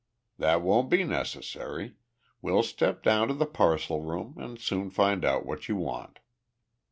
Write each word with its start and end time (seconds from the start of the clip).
"That 0.39 0.63
won't 0.63 0.89
be 0.89 1.03
necessary. 1.03 1.93
We'll 2.41 2.63
step 2.63 3.03
down 3.03 3.27
to 3.27 3.35
the 3.35 3.45
parcel 3.45 4.01
room 4.01 4.33
and 4.39 4.57
soon 4.57 4.89
find 4.89 5.23
out 5.23 5.45
what 5.45 5.69
you 5.69 5.75
want." 5.75 6.17